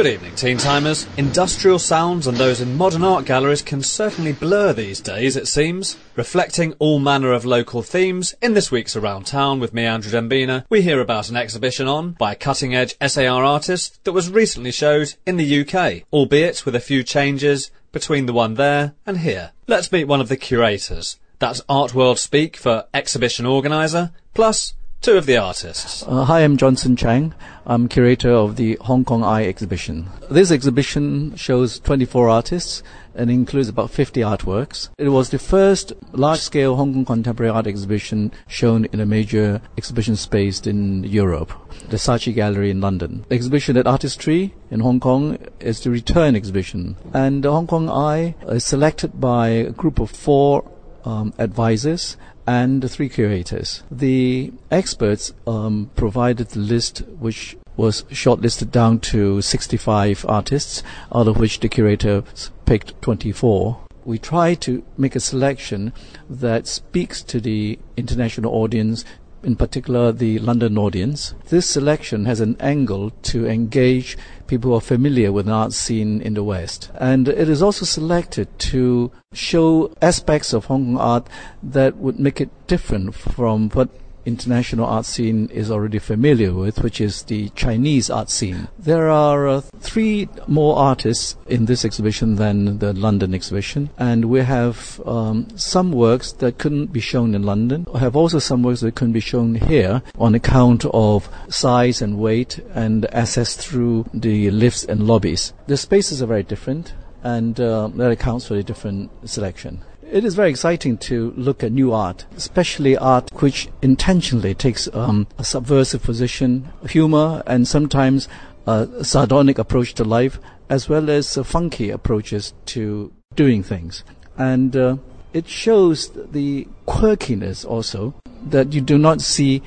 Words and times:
Good 0.00 0.14
evening, 0.14 0.34
Teen 0.34 0.56
Timers. 0.56 1.06
Industrial 1.18 1.78
sounds 1.78 2.26
and 2.26 2.34
those 2.38 2.62
in 2.62 2.78
modern 2.78 3.04
art 3.04 3.26
galleries 3.26 3.60
can 3.60 3.82
certainly 3.82 4.32
blur 4.32 4.72
these 4.72 4.98
days, 4.98 5.36
it 5.36 5.46
seems. 5.46 5.98
Reflecting 6.16 6.72
all 6.78 6.98
manner 6.98 7.34
of 7.34 7.44
local 7.44 7.82
themes, 7.82 8.34
in 8.40 8.54
this 8.54 8.70
week's 8.70 8.96
Around 8.96 9.26
Town 9.26 9.60
with 9.60 9.74
me, 9.74 9.84
Andrew 9.84 10.10
Dembina, 10.10 10.64
we 10.70 10.80
hear 10.80 11.02
about 11.02 11.28
an 11.28 11.36
exhibition 11.36 11.86
on 11.86 12.12
by 12.12 12.32
a 12.32 12.34
cutting 12.34 12.74
edge 12.74 12.96
SAR 13.06 13.44
artist 13.44 14.02
that 14.04 14.12
was 14.12 14.30
recently 14.30 14.72
showed 14.72 15.16
in 15.26 15.36
the 15.36 15.60
UK, 15.60 16.04
albeit 16.10 16.64
with 16.64 16.74
a 16.74 16.80
few 16.80 17.02
changes 17.02 17.70
between 17.92 18.24
the 18.24 18.32
one 18.32 18.54
there 18.54 18.94
and 19.04 19.18
here. 19.18 19.50
Let's 19.66 19.92
meet 19.92 20.04
one 20.04 20.22
of 20.22 20.30
the 20.30 20.38
curators. 20.38 21.18
That's 21.40 21.60
Art 21.68 21.94
World 21.94 22.18
Speak 22.18 22.56
for 22.56 22.86
exhibition 22.94 23.44
organiser, 23.44 24.12
plus 24.32 24.72
two 25.00 25.16
of 25.16 25.24
the 25.24 25.36
artists. 25.36 26.02
Uh, 26.06 26.24
hi, 26.24 26.40
I'm 26.40 26.58
Johnson 26.58 26.94
Chang. 26.94 27.32
I'm 27.64 27.88
curator 27.88 28.32
of 28.32 28.56
the 28.56 28.76
Hong 28.82 29.02
Kong 29.02 29.24
Eye 29.24 29.46
exhibition. 29.46 30.10
This 30.30 30.50
exhibition 30.50 31.34
shows 31.36 31.80
24 31.80 32.28
artists 32.28 32.82
and 33.14 33.30
includes 33.30 33.70
about 33.70 33.90
50 33.90 34.20
artworks. 34.20 34.90
It 34.98 35.08
was 35.08 35.30
the 35.30 35.38
first 35.38 35.94
large-scale 36.12 36.76
Hong 36.76 36.92
Kong 36.92 37.04
contemporary 37.06 37.50
art 37.50 37.66
exhibition 37.66 38.30
shown 38.46 38.84
in 38.92 39.00
a 39.00 39.06
major 39.06 39.62
exhibition 39.78 40.16
space 40.16 40.66
in 40.66 41.04
Europe, 41.04 41.52
the 41.88 41.96
Saatchi 41.96 42.34
Gallery 42.34 42.70
in 42.70 42.82
London. 42.82 43.24
The 43.30 43.36
exhibition 43.36 43.78
at 43.78 43.86
ArtisTree 43.86 44.52
in 44.70 44.80
Hong 44.80 45.00
Kong 45.00 45.38
is 45.60 45.80
the 45.80 45.90
return 45.90 46.36
exhibition, 46.36 46.96
and 47.14 47.42
the 47.42 47.50
Hong 47.50 47.66
Kong 47.66 47.88
Eye 47.88 48.34
is 48.48 48.64
selected 48.64 49.18
by 49.18 49.48
a 49.48 49.70
group 49.70 49.98
of 49.98 50.10
four 50.10 50.70
um, 51.04 51.32
advisors 51.38 52.16
and 52.46 52.82
the 52.82 52.88
three 52.88 53.08
curators. 53.08 53.82
The 53.90 54.52
experts 54.70 55.32
um, 55.46 55.90
provided 55.94 56.48
the 56.48 56.60
list 56.60 57.02
which 57.18 57.56
was 57.76 58.02
shortlisted 58.04 58.70
down 58.70 59.00
to 59.00 59.40
65 59.40 60.26
artists, 60.28 60.82
out 61.14 61.28
of 61.28 61.38
which 61.38 61.60
the 61.60 61.68
curators 61.68 62.50
picked 62.66 63.00
24. 63.02 63.80
We 64.04 64.18
try 64.18 64.54
to 64.54 64.82
make 64.96 65.14
a 65.14 65.20
selection 65.20 65.92
that 66.28 66.66
speaks 66.66 67.22
to 67.22 67.40
the 67.40 67.78
international 67.96 68.52
audience, 68.52 69.04
in 69.42 69.56
particular 69.56 70.12
the 70.12 70.38
London 70.38 70.76
audience. 70.76 71.34
This 71.48 71.66
selection 71.66 72.24
has 72.26 72.40
an 72.40 72.56
angle 72.60 73.10
to 73.22 73.46
engage 73.46 74.16
people 74.46 74.70
who 74.70 74.76
are 74.76 74.80
familiar 74.80 75.32
with 75.32 75.46
an 75.46 75.52
art 75.52 75.72
scene 75.72 76.20
in 76.20 76.34
the 76.34 76.44
West. 76.44 76.90
And 76.94 77.28
it 77.28 77.48
is 77.48 77.62
also 77.62 77.84
selected 77.84 78.58
to 78.70 79.10
show 79.32 79.94
aspects 80.02 80.52
of 80.52 80.66
Hong 80.66 80.96
Kong 80.96 80.98
art 80.98 81.28
that 81.62 81.96
would 81.96 82.18
make 82.18 82.40
it 82.40 82.50
different 82.66 83.14
from 83.14 83.70
what 83.70 83.88
international 84.24 84.86
art 84.86 85.06
scene 85.06 85.48
is 85.52 85.70
already 85.70 85.98
familiar 85.98 86.52
with, 86.52 86.82
which 86.82 87.00
is 87.00 87.22
the 87.24 87.48
Chinese 87.50 88.10
art 88.10 88.30
scene. 88.30 88.68
There 88.78 89.08
are 89.08 89.48
uh, 89.48 89.60
three 89.80 90.28
more 90.46 90.76
artists 90.76 91.36
in 91.46 91.66
this 91.66 91.84
exhibition 91.84 92.36
than 92.36 92.78
the 92.78 92.92
London 92.92 93.34
exhibition, 93.34 93.90
and 93.98 94.26
we 94.26 94.40
have 94.40 95.00
um, 95.06 95.46
some 95.56 95.92
works 95.92 96.32
that 96.32 96.58
couldn't 96.58 96.92
be 96.92 97.00
shown 97.00 97.34
in 97.34 97.42
London. 97.42 97.86
We 97.92 98.00
have 98.00 98.16
also 98.16 98.38
some 98.38 98.62
works 98.62 98.80
that 98.80 98.94
couldn't 98.94 99.12
be 99.12 99.20
shown 99.20 99.54
here 99.54 100.02
on 100.18 100.34
account 100.34 100.84
of 100.92 101.28
size 101.48 102.02
and 102.02 102.18
weight 102.18 102.58
and 102.74 103.12
access 103.14 103.56
through 103.56 104.06
the 104.12 104.50
lifts 104.50 104.84
and 104.84 105.06
lobbies. 105.06 105.52
The 105.66 105.76
spaces 105.76 106.22
are 106.22 106.26
very 106.26 106.42
different, 106.42 106.94
and 107.22 107.58
uh, 107.60 107.88
that 107.94 108.10
accounts 108.10 108.46
for 108.46 108.54
the 108.54 108.62
different 108.62 109.10
selection. 109.28 109.82
It 110.12 110.24
is 110.24 110.34
very 110.34 110.50
exciting 110.50 110.98
to 110.98 111.32
look 111.36 111.62
at 111.62 111.70
new 111.70 111.92
art, 111.92 112.26
especially 112.36 112.96
art 112.96 113.30
which 113.40 113.68
intentionally 113.80 114.54
takes 114.54 114.88
um, 114.92 115.28
a 115.38 115.44
subversive 115.44 116.02
position, 116.02 116.68
humor, 116.88 117.44
and 117.46 117.68
sometimes 117.68 118.26
a 118.66 119.04
sardonic 119.04 119.58
approach 119.58 119.94
to 119.94 120.04
life, 120.04 120.40
as 120.68 120.88
well 120.88 121.08
as 121.10 121.36
funky 121.44 121.90
approaches 121.90 122.54
to 122.66 123.12
doing 123.36 123.62
things. 123.62 124.02
And 124.36 124.76
uh, 124.76 124.96
it 125.32 125.46
shows 125.46 126.10
the 126.10 126.66
quirkiness 126.88 127.64
also 127.64 128.14
that 128.48 128.72
you 128.72 128.80
do 128.80 128.98
not 128.98 129.20
see 129.20 129.62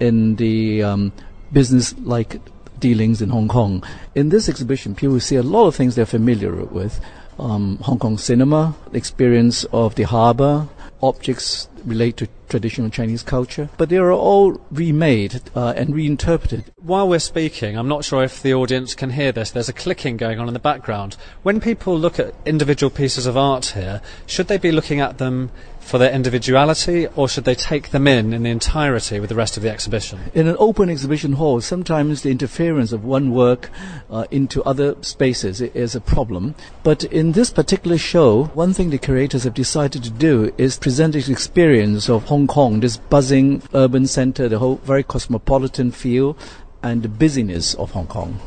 in 0.00 0.34
the 0.36 0.82
um, 0.82 1.12
business-like 1.52 2.40
dealings 2.80 3.22
in 3.22 3.30
Hong 3.30 3.46
Kong. 3.46 3.84
In 4.16 4.30
this 4.30 4.48
exhibition, 4.48 4.96
people 4.96 5.20
see 5.20 5.36
a 5.36 5.42
lot 5.44 5.68
of 5.68 5.76
things 5.76 5.94
they're 5.94 6.04
familiar 6.04 6.64
with 6.64 7.00
um, 7.38 7.78
Hong 7.78 7.98
Kong 7.98 8.18
cinema, 8.18 8.74
experience 8.92 9.64
of 9.72 9.94
the 9.94 10.04
harbor, 10.04 10.68
objects 11.02 11.68
relate 11.84 12.16
to 12.18 12.28
traditional 12.48 12.90
Chinese 12.90 13.22
culture, 13.22 13.68
but 13.76 13.88
they 13.88 13.96
are 13.96 14.12
all 14.12 14.60
remade 14.70 15.40
uh, 15.54 15.74
and 15.76 15.94
reinterpreted. 15.94 16.64
While 16.76 17.08
we're 17.08 17.18
speaking, 17.18 17.76
I'm 17.76 17.88
not 17.88 18.04
sure 18.04 18.22
if 18.22 18.42
the 18.42 18.54
audience 18.54 18.94
can 18.94 19.10
hear 19.10 19.32
this. 19.32 19.50
There's 19.50 19.68
a 19.68 19.72
clicking 19.72 20.16
going 20.16 20.38
on 20.38 20.48
in 20.48 20.54
the 20.54 20.60
background. 20.60 21.16
When 21.42 21.60
people 21.60 21.98
look 21.98 22.18
at 22.18 22.34
individual 22.46 22.90
pieces 22.90 23.26
of 23.26 23.36
art 23.36 23.66
here, 23.74 24.00
should 24.26 24.48
they 24.48 24.58
be 24.58 24.72
looking 24.72 25.00
at 25.00 25.18
them 25.18 25.50
for 25.80 25.98
their 25.98 26.12
individuality, 26.12 27.06
or 27.08 27.28
should 27.28 27.44
they 27.44 27.54
take 27.54 27.90
them 27.90 28.06
in 28.06 28.32
in 28.32 28.44
the 28.44 28.50
entirety 28.50 29.20
with 29.20 29.28
the 29.28 29.34
rest 29.34 29.58
of 29.58 29.62
the 29.62 29.70
exhibition? 29.70 30.18
In 30.32 30.48
an 30.48 30.56
open 30.58 30.88
exhibition 30.88 31.34
hall, 31.34 31.60
sometimes 31.60 32.22
the 32.22 32.30
interference 32.30 32.90
of 32.92 33.04
one 33.04 33.32
work 33.32 33.68
uh, 34.10 34.24
into 34.30 34.62
other 34.62 34.96
spaces 35.02 35.60
is 35.60 35.94
a 35.94 36.00
problem. 36.00 36.54
But 36.82 37.04
in 37.04 37.32
this 37.32 37.50
particular 37.50 37.98
show, 37.98 38.44
one 38.54 38.72
thing 38.72 38.88
the 38.88 38.98
curators 38.98 39.44
have 39.44 39.52
decided 39.52 40.02
to 40.04 40.10
do 40.10 40.54
is 40.56 40.78
present 40.78 41.12
the 41.12 41.30
experience 41.30 41.64
of 41.74 42.22
Hong 42.26 42.46
Kong, 42.46 42.78
this 42.78 42.98
buzzing 42.98 43.60
urban 43.74 44.06
center, 44.06 44.48
the 44.48 44.60
whole 44.60 44.76
very 44.84 45.02
cosmopolitan 45.02 45.90
feel, 45.90 46.36
and 46.84 47.02
the 47.02 47.08
busyness 47.08 47.74
of 47.74 47.90
Hong 47.90 48.06
Kong. 48.06 48.38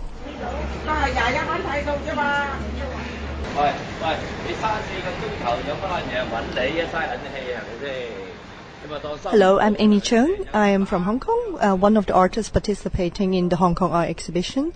Hello, 9.25 9.59
I'm 9.59 9.75
Amy 9.77 9.99
Cheung. 9.99 10.47
I 10.53 10.69
am 10.69 10.85
from 10.85 11.03
Hong 11.03 11.19
Kong, 11.19 11.57
uh, 11.59 11.75
one 11.75 11.97
of 11.97 12.05
the 12.05 12.13
artists 12.13 12.49
participating 12.49 13.33
in 13.33 13.49
the 13.49 13.57
Hong 13.57 13.75
Kong 13.75 13.91
Art 13.91 14.07
Exhibition. 14.07 14.71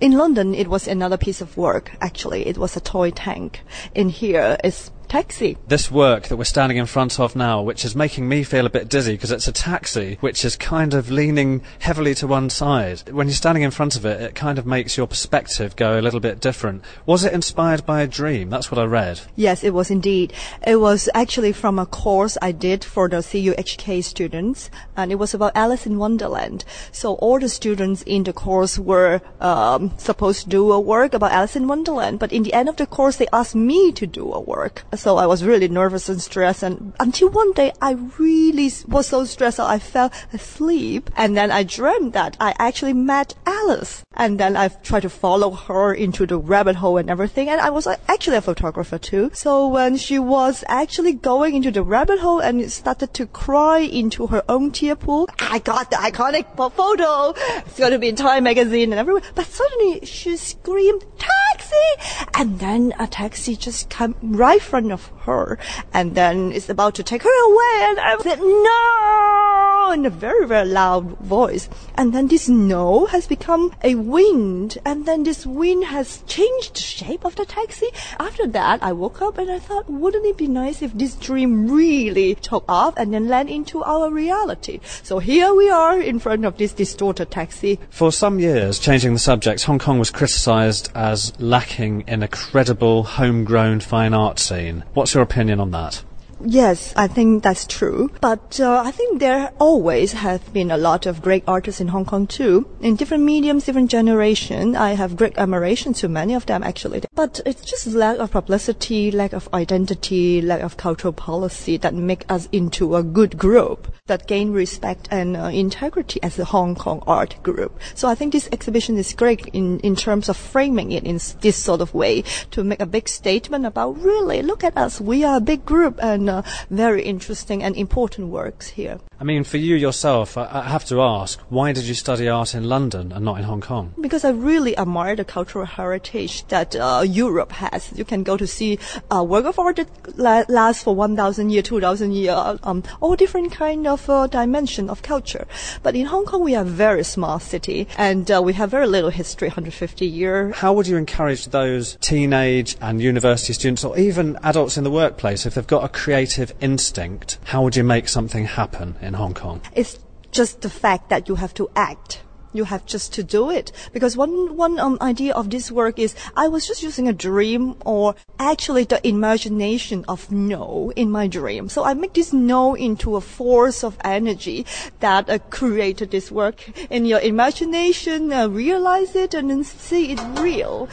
In 0.00 0.18
London, 0.18 0.56
it 0.56 0.66
was 0.66 0.88
another 0.88 1.16
piece 1.16 1.40
of 1.40 1.56
work, 1.56 1.92
actually. 2.00 2.48
It 2.48 2.58
was 2.58 2.76
a 2.76 2.80
toy 2.80 3.12
tank. 3.12 3.60
In 3.94 4.08
here, 4.08 4.56
it's 4.64 4.90
taxi. 5.12 5.58
This 5.68 5.90
work 5.90 6.28
that 6.28 6.38
we're 6.38 6.44
standing 6.44 6.78
in 6.78 6.86
front 6.86 7.20
of 7.20 7.36
now, 7.36 7.60
which 7.60 7.84
is 7.84 7.94
making 7.94 8.26
me 8.30 8.42
feel 8.42 8.64
a 8.64 8.70
bit 8.70 8.88
dizzy 8.88 9.12
because 9.12 9.30
it's 9.30 9.46
a 9.46 9.52
taxi 9.52 10.16
which 10.20 10.42
is 10.42 10.56
kind 10.56 10.94
of 10.94 11.10
leaning 11.10 11.60
heavily 11.80 12.14
to 12.14 12.26
one 12.26 12.48
side. 12.48 13.10
When 13.10 13.26
you're 13.26 13.34
standing 13.34 13.62
in 13.62 13.72
front 13.72 13.94
of 13.94 14.06
it, 14.06 14.22
it 14.22 14.34
kind 14.34 14.58
of 14.58 14.64
makes 14.64 14.96
your 14.96 15.06
perspective 15.06 15.76
go 15.76 15.98
a 15.98 16.00
little 16.00 16.18
bit 16.18 16.40
different. 16.40 16.82
Was 17.04 17.24
it 17.24 17.34
inspired 17.34 17.84
by 17.84 18.00
a 18.00 18.06
dream? 18.06 18.48
That's 18.48 18.70
what 18.70 18.78
I 18.78 18.84
read. 18.84 19.20
Yes, 19.36 19.62
it 19.62 19.74
was 19.74 19.90
indeed. 19.90 20.32
It 20.66 20.76
was 20.80 21.10
actually 21.12 21.52
from 21.52 21.78
a 21.78 21.84
course 21.84 22.38
I 22.40 22.52
did 22.52 22.82
for 22.82 23.06
the 23.06 23.18
CUHK 23.18 24.02
students, 24.02 24.70
and 24.96 25.12
it 25.12 25.16
was 25.16 25.34
about 25.34 25.52
Alice 25.54 25.84
in 25.84 25.98
Wonderland. 25.98 26.64
So 26.90 27.16
all 27.16 27.38
the 27.38 27.50
students 27.50 28.00
in 28.06 28.24
the 28.24 28.32
course 28.32 28.78
were 28.78 29.20
um, 29.42 29.92
supposed 29.98 30.44
to 30.44 30.48
do 30.48 30.72
a 30.72 30.80
work 30.80 31.12
about 31.12 31.32
Alice 31.32 31.54
in 31.54 31.68
Wonderland, 31.68 32.18
but 32.18 32.32
in 32.32 32.44
the 32.44 32.54
end 32.54 32.70
of 32.70 32.76
the 32.76 32.86
course, 32.86 33.16
they 33.18 33.28
asked 33.30 33.54
me 33.54 33.92
to 33.92 34.06
do 34.06 34.32
a 34.32 34.40
work 34.40 34.84
so 35.02 35.16
I 35.16 35.26
was 35.26 35.42
really 35.44 35.66
nervous 35.66 36.08
and 36.08 36.22
stressed. 36.22 36.62
And 36.62 36.92
until 37.00 37.28
one 37.28 37.50
day, 37.54 37.72
I 37.82 37.96
really 38.18 38.70
was 38.86 39.08
so 39.08 39.24
stressed 39.24 39.58
out, 39.58 39.68
I 39.68 39.80
fell 39.80 40.12
asleep. 40.32 41.10
And 41.16 41.36
then 41.36 41.50
I 41.50 41.64
dreamed 41.64 42.12
that 42.12 42.36
I 42.38 42.54
actually 42.60 42.92
met 42.92 43.34
Alice. 43.44 44.04
And 44.14 44.38
then 44.38 44.56
I 44.56 44.68
tried 44.68 45.00
to 45.00 45.10
follow 45.10 45.50
her 45.50 45.92
into 45.92 46.24
the 46.24 46.38
rabbit 46.38 46.76
hole 46.76 46.98
and 46.98 47.10
everything. 47.10 47.48
And 47.48 47.60
I 47.60 47.70
was 47.70 47.88
uh, 47.88 47.96
actually 48.06 48.36
a 48.36 48.42
photographer 48.42 48.96
too. 48.96 49.30
So 49.34 49.66
when 49.66 49.96
she 49.96 50.20
was 50.20 50.62
actually 50.68 51.14
going 51.14 51.56
into 51.56 51.72
the 51.72 51.82
rabbit 51.82 52.20
hole 52.20 52.38
and 52.38 52.70
started 52.70 53.12
to 53.14 53.26
cry 53.26 53.78
into 53.80 54.28
her 54.28 54.44
own 54.48 54.70
tear 54.70 54.94
pool, 54.94 55.28
I 55.40 55.58
got 55.58 55.90
the 55.90 55.96
iconic 55.96 56.46
photo. 56.56 57.34
It's 57.66 57.78
going 57.78 57.90
to 57.90 57.98
be 57.98 58.10
in 58.10 58.16
Time 58.16 58.44
magazine 58.44 58.92
and 58.92 59.00
everywhere. 59.00 59.22
But 59.34 59.46
suddenly 59.46 60.06
she 60.06 60.36
screamed, 60.36 61.04
taxi! 61.18 62.28
And 62.34 62.60
then 62.60 62.94
a 63.00 63.08
taxi 63.08 63.56
just 63.56 63.88
came 63.88 64.14
right 64.22 64.62
front 64.62 64.91
of 64.92 65.10
her 65.22 65.58
and 65.92 66.14
then 66.14 66.52
it's 66.52 66.68
about 66.68 66.94
to 66.94 67.02
take 67.02 67.22
her 67.22 67.44
away 67.46 67.90
and 67.90 68.00
I 68.00 68.16
said, 68.22 68.40
no! 68.40 69.51
In 69.90 70.06
a 70.06 70.10
very, 70.10 70.46
very 70.46 70.68
loud 70.68 71.18
voice. 71.18 71.68
And 71.96 72.14
then 72.14 72.28
this 72.28 72.48
no 72.48 73.06
has 73.06 73.26
become 73.26 73.74
a 73.82 73.94
wind. 73.96 74.78
And 74.84 75.06
then 75.06 75.24
this 75.24 75.44
wind 75.44 75.84
has 75.86 76.22
changed 76.26 76.76
the 76.76 76.80
shape 76.80 77.24
of 77.24 77.36
the 77.36 77.44
taxi. 77.44 77.88
After 78.18 78.46
that, 78.48 78.82
I 78.82 78.92
woke 78.92 79.20
up 79.20 79.38
and 79.38 79.50
I 79.50 79.58
thought, 79.58 79.90
wouldn't 79.90 80.26
it 80.26 80.36
be 80.36 80.46
nice 80.46 80.82
if 80.82 80.92
this 80.92 81.14
dream 81.14 81.70
really 81.70 82.34
took 82.36 82.64
off 82.68 82.94
and 82.96 83.12
then 83.12 83.28
land 83.28 83.48
into 83.48 83.82
our 83.82 84.10
reality? 84.10 84.80
So 85.02 85.18
here 85.18 85.54
we 85.54 85.68
are 85.70 86.00
in 86.00 86.18
front 86.18 86.44
of 86.44 86.58
this 86.58 86.72
distorted 86.72 87.30
taxi. 87.30 87.78
For 87.90 88.12
some 88.12 88.38
years, 88.38 88.78
changing 88.78 89.14
the 89.14 89.18
subject, 89.18 89.64
Hong 89.64 89.78
Kong 89.78 89.98
was 89.98 90.10
criticised 90.10 90.90
as 90.94 91.32
lacking 91.40 92.04
in 92.06 92.22
a 92.22 92.28
credible, 92.28 93.02
homegrown 93.04 93.80
fine 93.80 94.14
art 94.14 94.38
scene. 94.38 94.84
What's 94.94 95.14
your 95.14 95.22
opinion 95.22 95.60
on 95.60 95.70
that? 95.72 96.02
Yes, 96.44 96.92
I 96.96 97.06
think 97.06 97.42
that's 97.42 97.66
true. 97.66 98.10
But 98.20 98.58
uh, 98.58 98.82
I 98.84 98.90
think 98.90 99.20
there 99.20 99.52
always 99.58 100.12
have 100.12 100.52
been 100.52 100.70
a 100.70 100.76
lot 100.76 101.06
of 101.06 101.22
great 101.22 101.44
artists 101.46 101.80
in 101.80 101.88
Hong 101.88 102.04
Kong 102.04 102.26
too. 102.26 102.68
In 102.80 102.96
different 102.96 103.24
mediums, 103.24 103.64
different 103.64 103.90
generation. 103.90 104.74
I 104.74 104.92
have 104.92 105.16
great 105.16 105.38
admiration 105.38 105.92
to 105.94 106.08
many 106.08 106.34
of 106.34 106.46
them 106.46 106.62
actually. 106.62 107.02
But 107.14 107.40
it's 107.46 107.64
just 107.64 107.86
lack 107.86 108.18
of 108.18 108.32
publicity, 108.32 109.10
lack 109.10 109.32
of 109.32 109.48
identity, 109.54 110.42
lack 110.42 110.62
of 110.62 110.76
cultural 110.76 111.12
policy 111.12 111.76
that 111.78 111.94
make 111.94 112.24
us 112.30 112.48
into 112.50 112.96
a 112.96 113.02
good 113.02 113.38
group 113.38 113.92
that 114.06 114.26
gain 114.26 114.50
respect 114.52 115.08
and 115.10 115.36
uh, 115.36 115.44
integrity 115.44 116.20
as 116.22 116.38
a 116.38 116.44
Hong 116.44 116.74
Kong 116.74 117.02
art 117.06 117.40
group. 117.42 117.78
So 117.94 118.08
I 118.08 118.14
think 118.16 118.32
this 118.32 118.48
exhibition 118.50 118.98
is 118.98 119.14
great 119.14 119.46
in, 119.48 119.78
in 119.80 119.94
terms 119.94 120.28
of 120.28 120.36
framing 120.36 120.90
it 120.92 121.04
in 121.04 121.20
this 121.40 121.56
sort 121.56 121.80
of 121.80 121.94
way 121.94 122.22
to 122.50 122.64
make 122.64 122.80
a 122.80 122.86
big 122.86 123.08
statement 123.08 123.64
about 123.64 124.02
really 124.02 124.42
look 124.42 124.64
at 124.64 124.76
us. 124.76 125.00
We 125.00 125.24
are 125.24 125.36
a 125.36 125.40
big 125.40 125.64
group 125.64 126.02
and 126.02 126.28
uh, 126.32 126.42
very 126.70 127.02
interesting 127.02 127.62
and 127.62 127.76
important 127.76 128.28
works 128.28 128.68
here. 128.68 128.98
I 129.20 129.24
mean, 129.24 129.44
for 129.44 129.58
you 129.58 129.76
yourself, 129.76 130.36
I, 130.36 130.48
I 130.50 130.62
have 130.74 130.84
to 130.86 131.00
ask, 131.00 131.40
why 131.48 131.72
did 131.72 131.84
you 131.84 131.94
study 131.94 132.28
art 132.28 132.54
in 132.54 132.64
London 132.68 133.12
and 133.12 133.24
not 133.24 133.38
in 133.38 133.44
Hong 133.44 133.60
Kong? 133.60 133.94
because 134.00 134.24
I 134.24 134.30
really 134.30 134.76
admire 134.76 135.16
the 135.16 135.24
cultural 135.24 135.64
heritage 135.64 136.46
that 136.48 136.76
uh, 136.76 137.02
Europe 137.06 137.52
has. 137.52 137.92
You 137.94 138.04
can 138.04 138.22
go 138.22 138.36
to 138.36 138.46
see 138.46 138.78
a 139.10 139.24
work 139.24 139.46
of 139.46 139.58
art 139.58 139.76
that 139.76 140.18
la- 140.18 140.44
lasts 140.48 140.82
for 140.82 140.94
1,000 140.94 141.50
years, 141.50 141.64
2,000 141.64 142.12
years, 142.12 142.58
um, 142.62 142.82
all 143.00 143.16
different 143.16 143.52
kind 143.52 143.86
of 143.86 144.08
uh, 144.10 144.26
dimension 144.26 144.90
of 144.90 145.02
culture. 145.02 145.46
But 145.82 145.94
in 145.94 146.06
Hong 146.06 146.24
Kong, 146.24 146.42
we 146.42 146.54
are 146.54 146.62
a 146.62 146.64
very 146.64 147.04
small 147.04 147.38
city 147.38 147.86
and 147.96 148.30
uh, 148.30 148.42
we 148.42 148.52
have 148.54 148.70
very 148.70 148.86
little 148.86 149.10
history, 149.10 149.48
150 149.48 150.06
years. 150.06 150.56
How 150.56 150.72
would 150.72 150.86
you 150.86 150.96
encourage 150.96 151.46
those 151.46 151.96
teenage 152.00 152.76
and 152.80 153.00
university 153.00 153.52
students 153.52 153.84
or 153.84 153.98
even 153.98 154.38
adults 154.42 154.76
in 154.76 154.84
the 154.84 154.90
workplace 154.90 155.46
if 155.46 155.54
they've 155.54 155.66
got 155.66 155.84
a 155.84 155.88
creative 155.88 156.21
instinct? 156.60 157.38
How 157.44 157.62
would 157.62 157.76
you 157.76 157.84
make 157.84 158.08
something 158.08 158.44
happen 158.44 158.96
in 159.00 159.14
Hong 159.14 159.34
Kong? 159.34 159.60
It's 159.74 159.98
just 160.30 160.62
the 160.62 160.70
fact 160.70 161.08
that 161.10 161.28
you 161.28 161.36
have 161.36 161.54
to 161.54 161.68
act. 161.76 162.22
You 162.54 162.64
have 162.64 162.84
just 162.84 163.14
to 163.14 163.22
do 163.22 163.50
it. 163.50 163.72
Because 163.92 164.16
one, 164.16 164.56
one 164.56 164.78
um, 164.78 164.98
idea 165.00 165.32
of 165.32 165.48
this 165.48 165.70
work 165.70 165.98
is 165.98 166.14
I 166.36 166.48
was 166.48 166.66
just 166.66 166.82
using 166.82 167.08
a 167.08 167.12
dream 167.12 167.76
or 167.84 168.14
actually 168.38 168.84
the 168.84 169.06
imagination 169.06 170.04
of 170.06 170.30
no 170.30 170.92
in 170.94 171.10
my 171.10 171.28
dream. 171.28 171.68
So 171.68 171.84
I 171.84 171.94
make 171.94 172.12
this 172.12 172.32
no 172.32 172.74
into 172.74 173.16
a 173.16 173.20
force 173.22 173.82
of 173.82 173.96
energy 174.04 174.66
that 175.00 175.30
uh, 175.30 175.38
created 175.50 176.10
this 176.10 176.30
work. 176.30 176.68
In 176.90 177.06
your 177.06 177.20
imagination, 177.20 178.32
uh, 178.32 178.48
realize 178.48 179.16
it 179.16 179.32
and 179.32 179.48
then 179.48 179.64
see 179.64 180.12
it 180.12 180.20
real. 180.38 180.88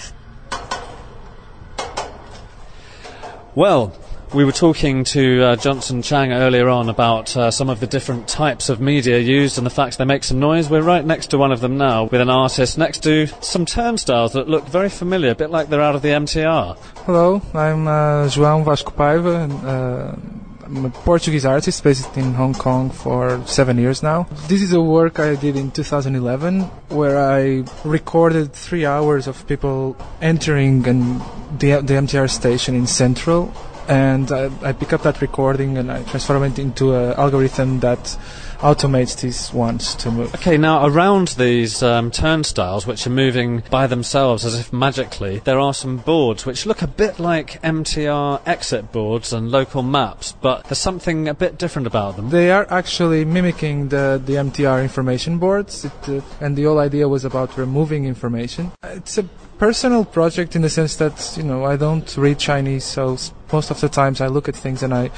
Well, 3.55 3.93
we 4.33 4.45
were 4.45 4.51
talking 4.51 5.03
to 5.03 5.43
uh, 5.43 5.55
Johnson 5.55 6.01
Chang 6.01 6.31
earlier 6.31 6.69
on 6.69 6.89
about 6.89 7.35
uh, 7.35 7.49
some 7.49 7.69
of 7.69 7.79
the 7.79 7.87
different 7.87 8.27
types 8.27 8.69
of 8.69 8.79
media 8.79 9.17
used 9.17 9.57
and 9.57 9.65
the 9.65 9.71
fact 9.71 9.97
they 9.97 10.05
make 10.05 10.23
some 10.23 10.39
noise. 10.39 10.69
We're 10.69 10.81
right 10.81 11.03
next 11.03 11.27
to 11.27 11.37
one 11.37 11.51
of 11.51 11.61
them 11.61 11.77
now 11.77 12.03
with 12.03 12.21
an 12.21 12.29
artist 12.29 12.77
next 12.77 13.03
to 13.03 13.27
some 13.41 13.65
turnstiles 13.65 14.33
that 14.33 14.47
look 14.47 14.67
very 14.67 14.89
familiar, 14.89 15.31
a 15.31 15.35
bit 15.35 15.49
like 15.49 15.69
they're 15.69 15.81
out 15.81 15.95
of 15.95 16.01
the 16.01 16.09
MTR. 16.09 16.77
Hello, 17.05 17.41
I'm 17.53 17.87
uh, 17.87 18.27
João 18.27 18.63
Vasco 18.63 18.91
Paiva. 18.91 19.49
Uh, 19.63 20.15
I'm 20.63 20.85
a 20.85 20.89
Portuguese 20.91 21.45
artist 21.45 21.83
based 21.83 22.15
in 22.15 22.35
Hong 22.35 22.53
Kong 22.53 22.91
for 22.91 23.43
seven 23.47 23.79
years 23.79 24.03
now. 24.03 24.27
This 24.47 24.61
is 24.61 24.73
a 24.73 24.81
work 24.81 25.19
I 25.19 25.33
did 25.33 25.55
in 25.55 25.71
2011 25.71 26.61
where 26.89 27.17
I 27.17 27.63
recorded 27.83 28.53
three 28.53 28.85
hours 28.85 29.25
of 29.25 29.47
people 29.47 29.97
entering 30.21 30.87
and 30.87 31.21
the, 31.57 31.81
the 31.81 31.95
MTR 31.95 32.29
station 32.29 32.75
in 32.75 32.85
Central. 32.85 33.51
And 33.89 34.31
I, 34.31 34.51
I 34.61 34.71
pick 34.71 34.93
up 34.93 35.01
that 35.01 35.19
recording 35.19 35.79
and 35.79 35.91
I 35.91 36.03
transform 36.03 36.43
it 36.43 36.59
into 36.59 36.93
an 36.93 37.13
algorithm 37.13 37.79
that 37.79 38.17
automates 38.59 39.19
these 39.19 39.51
ones 39.51 39.95
to 39.95 40.11
move. 40.11 40.35
Okay, 40.35 40.57
now 40.57 40.85
around 40.85 41.29
these 41.29 41.81
um, 41.81 42.11
turnstiles, 42.11 42.85
which 42.85 43.07
are 43.07 43.09
moving 43.09 43.63
by 43.71 43.87
themselves 43.87 44.45
as 44.45 44.59
if 44.59 44.71
magically, 44.71 45.39
there 45.39 45.59
are 45.59 45.73
some 45.73 45.97
boards 45.97 46.45
which 46.45 46.67
look 46.67 46.83
a 46.83 46.87
bit 46.87 47.19
like 47.19 47.59
MTR 47.63 48.41
exit 48.45 48.91
boards 48.91 49.33
and 49.33 49.49
local 49.49 49.81
maps, 49.81 50.35
but 50.39 50.65
there's 50.65 50.77
something 50.77 51.27
a 51.27 51.33
bit 51.33 51.57
different 51.57 51.87
about 51.87 52.15
them. 52.15 52.29
They 52.29 52.51
are 52.51 52.71
actually 52.71 53.25
mimicking 53.25 53.89
the, 53.89 54.21
the 54.23 54.33
MTR 54.33 54.83
information 54.83 55.39
boards, 55.39 55.85
it, 55.85 56.09
uh, 56.09 56.21
and 56.41 56.55
the 56.55 56.65
whole 56.65 56.79
idea 56.79 57.07
was 57.07 57.25
about 57.25 57.57
removing 57.57 58.05
information. 58.05 58.71
It's 58.83 59.17
a 59.17 59.23
personal 59.57 60.05
project 60.05 60.55
in 60.55 60.61
the 60.61 60.69
sense 60.69 60.95
that 60.97 61.33
you 61.37 61.43
know 61.43 61.65
I 61.65 61.75
don't 61.75 62.15
read 62.17 62.39
Chinese, 62.39 62.83
so 62.83 63.17
most 63.51 63.71
of 63.71 63.79
the 63.81 63.89
times 63.89 64.21
I 64.21 64.27
look 64.27 64.47
at 64.47 64.55
things 64.55 64.83
and 64.83 64.93
I 64.93 65.11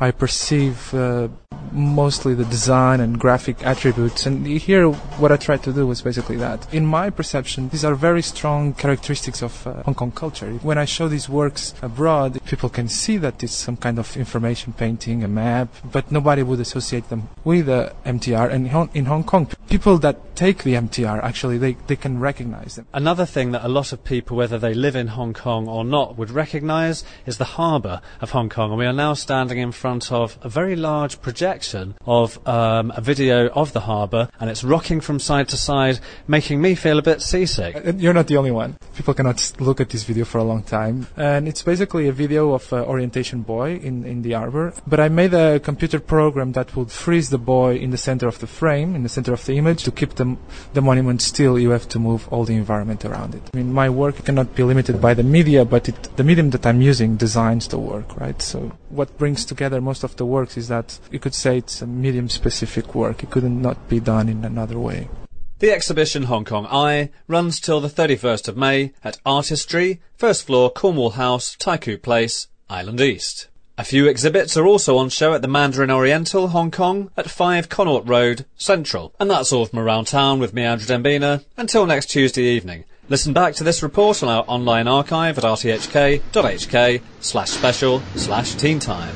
I 0.00 0.10
perceive 0.10 0.94
uh, 0.94 1.28
mostly 1.72 2.34
the 2.34 2.44
design 2.44 3.00
and 3.00 3.18
graphic 3.18 3.64
attributes. 3.64 4.26
And 4.26 4.46
here, 4.46 4.90
what 4.90 5.32
I 5.32 5.36
tried 5.36 5.62
to 5.64 5.72
do 5.72 5.86
was 5.86 6.02
basically 6.02 6.36
that. 6.36 6.72
In 6.72 6.86
my 6.86 7.10
perception, 7.10 7.68
these 7.68 7.84
are 7.84 7.94
very 7.94 8.22
strong 8.22 8.74
characteristics 8.74 9.42
of 9.42 9.66
uh, 9.66 9.82
Hong 9.82 9.94
Kong 9.94 10.12
culture. 10.12 10.50
When 10.62 10.78
I 10.78 10.84
show 10.84 11.08
these 11.08 11.28
works 11.28 11.74
abroad, 11.82 12.40
people 12.46 12.68
can 12.68 12.88
see 12.88 13.16
that 13.18 13.42
it's 13.42 13.52
some 13.52 13.76
kind 13.76 13.98
of 13.98 14.16
information 14.16 14.72
painting, 14.72 15.24
a 15.24 15.28
map, 15.28 15.68
but 15.84 16.10
nobody 16.10 16.42
would 16.42 16.60
associate 16.60 17.08
them 17.08 17.28
with 17.44 17.66
the 17.66 17.92
MTR. 18.04 18.50
And 18.50 18.66
in 18.94 19.06
Hong- 19.06 19.24
Kong, 19.24 19.48
people 19.68 19.98
that 19.98 20.36
take 20.36 20.62
the 20.62 20.74
MTR 20.74 21.22
actually 21.22 21.58
they, 21.58 21.72
they 21.88 21.96
can 21.96 22.20
recognize 22.20 22.76
them. 22.76 22.86
Another 22.92 23.26
thing 23.26 23.50
that 23.50 23.64
a 23.64 23.68
lot 23.68 23.92
of 23.92 24.04
people, 24.04 24.36
whether 24.36 24.58
they 24.58 24.72
live 24.72 24.94
in 24.94 25.08
Hong 25.08 25.34
Kong 25.34 25.66
or 25.68 25.84
not, 25.84 26.16
would 26.16 26.30
recognise 26.30 27.04
is 27.26 27.38
the 27.38 27.44
harbour 27.78 28.00
of 28.20 28.30
Hong 28.30 28.48
Kong. 28.48 28.70
And 28.70 28.78
we 28.78 28.86
are 28.86 28.92
now 28.92 29.14
standing 29.14 29.58
in 29.58 29.72
front 29.72 30.10
of 30.10 30.36
a 30.42 30.48
very 30.48 30.74
large 30.74 31.20
projection 31.22 31.94
of 32.06 32.38
um, 32.46 32.92
a 32.96 33.00
video 33.00 33.48
of 33.50 33.72
the 33.72 33.80
harbour, 33.80 34.28
and 34.40 34.50
it's 34.50 34.64
rocking 34.64 35.00
from 35.00 35.18
side 35.20 35.48
to 35.50 35.56
side, 35.56 36.00
making 36.26 36.60
me 36.60 36.74
feel 36.74 36.98
a 36.98 37.02
bit 37.02 37.22
seasick. 37.22 37.76
Uh, 37.76 37.92
You're 37.96 38.14
not 38.14 38.26
the 38.26 38.36
only 38.36 38.50
one. 38.50 38.76
People 38.96 39.14
cannot 39.14 39.52
look 39.60 39.80
at 39.80 39.90
this 39.90 40.04
video 40.04 40.24
for 40.24 40.38
a 40.38 40.44
long 40.44 40.62
time. 40.62 41.06
And 41.16 41.46
it's 41.46 41.62
basically 41.62 42.08
a 42.08 42.12
video 42.12 42.52
of 42.52 42.72
an 42.72 42.84
orientation 42.84 43.42
buoy 43.42 43.76
in, 43.84 44.04
in 44.04 44.22
the 44.22 44.32
harbor. 44.32 44.74
But 44.86 45.00
I 45.00 45.08
made 45.08 45.34
a 45.34 45.60
computer 45.60 46.00
program 46.00 46.52
that 46.52 46.74
would 46.74 46.90
freeze 46.90 47.30
the 47.30 47.38
buoy 47.38 47.80
in 47.80 47.90
the 47.90 47.96
center 47.96 48.26
of 48.26 48.40
the 48.40 48.46
frame, 48.46 48.96
in 48.96 49.04
the 49.04 49.08
center 49.08 49.32
of 49.32 49.44
the 49.46 49.56
image. 49.56 49.84
To 49.84 49.92
keep 49.92 50.14
the, 50.14 50.36
the 50.72 50.80
monument 50.80 51.22
still, 51.22 51.58
you 51.58 51.70
have 51.70 51.88
to 51.90 51.98
move 51.98 52.28
all 52.32 52.44
the 52.44 52.54
environment 52.56 53.04
around 53.04 53.34
it. 53.34 53.42
I 53.54 53.56
mean, 53.56 53.72
my 53.72 53.88
work 53.88 54.24
cannot 54.24 54.54
be 54.56 54.64
limited 54.64 55.00
by 55.00 55.14
the 55.14 55.22
media, 55.22 55.64
but 55.64 55.88
it, 55.88 56.16
the 56.16 56.24
medium 56.24 56.50
that 56.50 56.66
I'm 56.66 56.82
using 56.82 57.16
the 57.68 57.78
work, 57.78 58.16
right? 58.18 58.40
So 58.42 58.72
what 58.88 59.16
brings 59.18 59.44
together 59.44 59.80
most 59.80 60.04
of 60.04 60.16
the 60.16 60.26
works 60.26 60.56
is 60.56 60.68
that 60.68 60.98
you 61.10 61.18
could 61.18 61.34
say 61.34 61.58
it's 61.58 61.82
a 61.82 61.86
medium 61.86 62.28
specific 62.28 62.94
work. 62.94 63.22
It 63.22 63.30
could 63.30 63.44
not 63.44 63.88
be 63.88 64.00
done 64.00 64.28
in 64.28 64.44
another 64.44 64.78
way. 64.78 65.08
The 65.60 65.72
exhibition 65.72 66.24
Hong 66.24 66.44
Kong 66.44 66.66
Eye 66.70 67.10
runs 67.26 67.58
till 67.58 67.80
the 67.80 67.88
31st 67.88 68.48
of 68.48 68.56
May 68.56 68.92
at 69.02 69.18
ArtisTree, 69.24 69.98
first 70.16 70.46
floor 70.46 70.70
Cornwall 70.70 71.10
House, 71.10 71.56
Taikoo 71.56 72.00
Place, 72.00 72.46
Island 72.70 73.00
East. 73.00 73.48
A 73.76 73.84
few 73.84 74.08
exhibits 74.08 74.56
are 74.56 74.66
also 74.66 74.98
on 74.98 75.08
show 75.08 75.34
at 75.34 75.42
the 75.42 75.48
Mandarin 75.48 75.90
Oriental, 75.90 76.48
Hong 76.48 76.70
Kong, 76.72 77.10
at 77.16 77.30
5 77.30 77.68
Connaught 77.68 78.08
Road, 78.08 78.44
Central. 78.56 79.14
And 79.20 79.30
that's 79.30 79.52
all 79.52 79.66
from 79.66 79.78
around 79.78 80.06
town 80.06 80.40
with 80.40 80.52
me, 80.52 80.64
Andrew 80.64 80.86
Dembina. 80.86 81.44
Until 81.56 81.86
next 81.86 82.06
Tuesday 82.06 82.42
evening. 82.42 82.84
Listen 83.10 83.32
back 83.32 83.54
to 83.54 83.64
this 83.64 83.82
report 83.82 84.22
on 84.22 84.28
our 84.28 84.44
online 84.46 84.86
archive 84.86 85.38
at 85.38 85.44
rthk.hk 85.44 87.00
slash 87.20 87.50
special 87.50 88.02
slash 88.16 88.54
teen 88.54 88.78
time. 88.78 89.14